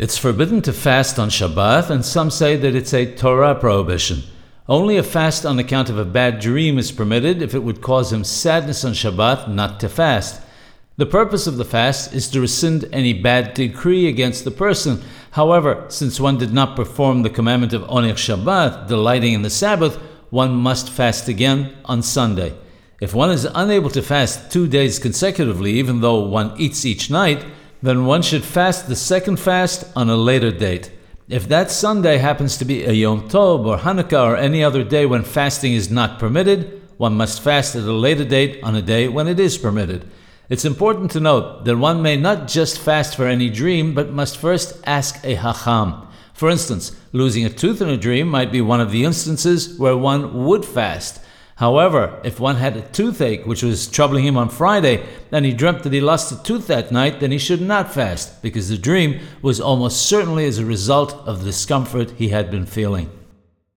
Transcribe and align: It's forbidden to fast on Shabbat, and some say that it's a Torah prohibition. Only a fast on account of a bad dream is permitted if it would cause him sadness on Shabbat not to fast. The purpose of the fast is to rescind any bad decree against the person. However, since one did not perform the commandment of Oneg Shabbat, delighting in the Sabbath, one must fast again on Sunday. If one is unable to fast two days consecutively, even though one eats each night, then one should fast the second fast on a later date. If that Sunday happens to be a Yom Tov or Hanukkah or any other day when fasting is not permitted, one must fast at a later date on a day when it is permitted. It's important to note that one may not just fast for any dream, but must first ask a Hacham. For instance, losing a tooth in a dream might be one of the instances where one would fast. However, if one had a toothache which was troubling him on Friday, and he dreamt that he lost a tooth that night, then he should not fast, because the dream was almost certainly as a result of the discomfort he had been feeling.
It's 0.00 0.16
forbidden 0.16 0.62
to 0.62 0.72
fast 0.72 1.18
on 1.18 1.28
Shabbat, 1.28 1.90
and 1.90 2.02
some 2.02 2.30
say 2.30 2.56
that 2.56 2.74
it's 2.74 2.94
a 2.94 3.14
Torah 3.14 3.54
prohibition. 3.54 4.22
Only 4.66 4.96
a 4.96 5.02
fast 5.02 5.44
on 5.44 5.58
account 5.58 5.90
of 5.90 5.98
a 5.98 6.06
bad 6.06 6.40
dream 6.40 6.78
is 6.78 6.90
permitted 6.90 7.42
if 7.42 7.54
it 7.54 7.58
would 7.58 7.82
cause 7.82 8.10
him 8.10 8.24
sadness 8.24 8.82
on 8.82 8.94
Shabbat 8.94 9.50
not 9.50 9.78
to 9.80 9.90
fast. 9.90 10.40
The 10.96 11.04
purpose 11.04 11.46
of 11.46 11.58
the 11.58 11.66
fast 11.66 12.14
is 12.14 12.30
to 12.30 12.40
rescind 12.40 12.88
any 12.94 13.12
bad 13.12 13.52
decree 13.52 14.08
against 14.08 14.44
the 14.44 14.50
person. 14.50 15.02
However, 15.32 15.84
since 15.88 16.18
one 16.18 16.38
did 16.38 16.54
not 16.54 16.76
perform 16.76 17.20
the 17.20 17.28
commandment 17.28 17.74
of 17.74 17.82
Oneg 17.82 18.14
Shabbat, 18.14 18.88
delighting 18.88 19.34
in 19.34 19.42
the 19.42 19.50
Sabbath, 19.50 19.96
one 20.30 20.54
must 20.54 20.88
fast 20.88 21.28
again 21.28 21.76
on 21.84 22.00
Sunday. 22.00 22.56
If 23.02 23.12
one 23.12 23.30
is 23.30 23.46
unable 23.54 23.90
to 23.90 24.00
fast 24.00 24.50
two 24.50 24.66
days 24.66 24.98
consecutively, 24.98 25.72
even 25.72 26.00
though 26.00 26.20
one 26.20 26.58
eats 26.58 26.86
each 26.86 27.10
night, 27.10 27.44
then 27.82 28.06
one 28.06 28.22
should 28.22 28.44
fast 28.44 28.88
the 28.88 28.96
second 28.96 29.38
fast 29.38 29.84
on 29.96 30.10
a 30.10 30.16
later 30.16 30.50
date. 30.50 30.90
If 31.28 31.48
that 31.48 31.70
Sunday 31.70 32.18
happens 32.18 32.56
to 32.58 32.64
be 32.64 32.84
a 32.84 32.92
Yom 32.92 33.28
Tov 33.28 33.64
or 33.64 33.78
Hanukkah 33.78 34.24
or 34.24 34.36
any 34.36 34.64
other 34.64 34.82
day 34.82 35.06
when 35.06 35.22
fasting 35.22 35.72
is 35.72 35.90
not 35.90 36.18
permitted, 36.18 36.82
one 36.96 37.14
must 37.14 37.40
fast 37.40 37.76
at 37.76 37.84
a 37.84 37.92
later 37.92 38.24
date 38.24 38.60
on 38.62 38.74
a 38.74 38.82
day 38.82 39.08
when 39.08 39.28
it 39.28 39.40
is 39.40 39.56
permitted. 39.56 40.04
It's 40.48 40.64
important 40.64 41.12
to 41.12 41.20
note 41.20 41.64
that 41.64 41.76
one 41.76 42.02
may 42.02 42.16
not 42.16 42.48
just 42.48 42.80
fast 42.80 43.14
for 43.14 43.26
any 43.26 43.48
dream, 43.48 43.94
but 43.94 44.12
must 44.12 44.36
first 44.36 44.80
ask 44.84 45.24
a 45.24 45.36
Hacham. 45.36 46.08
For 46.34 46.50
instance, 46.50 46.96
losing 47.12 47.44
a 47.44 47.50
tooth 47.50 47.80
in 47.80 47.88
a 47.88 47.96
dream 47.96 48.26
might 48.26 48.50
be 48.50 48.60
one 48.60 48.80
of 48.80 48.90
the 48.90 49.04
instances 49.04 49.78
where 49.78 49.96
one 49.96 50.46
would 50.46 50.64
fast. 50.64 51.22
However, 51.60 52.18
if 52.24 52.40
one 52.40 52.56
had 52.56 52.74
a 52.78 52.88
toothache 52.88 53.44
which 53.44 53.62
was 53.62 53.86
troubling 53.86 54.24
him 54.24 54.38
on 54.38 54.48
Friday, 54.48 55.04
and 55.30 55.44
he 55.44 55.52
dreamt 55.52 55.82
that 55.82 55.92
he 55.92 56.00
lost 56.00 56.32
a 56.32 56.42
tooth 56.42 56.66
that 56.68 56.90
night, 56.90 57.20
then 57.20 57.32
he 57.32 57.38
should 57.38 57.60
not 57.60 57.92
fast, 57.92 58.40
because 58.40 58.70
the 58.70 58.78
dream 58.78 59.20
was 59.42 59.60
almost 59.60 60.06
certainly 60.06 60.46
as 60.46 60.58
a 60.58 60.64
result 60.64 61.12
of 61.26 61.40
the 61.40 61.44
discomfort 61.44 62.12
he 62.12 62.30
had 62.30 62.50
been 62.50 62.64
feeling. 62.64 63.10